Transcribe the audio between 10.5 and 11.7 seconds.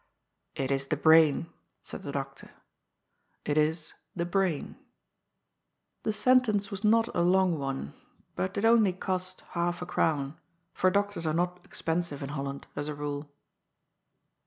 for doctors are not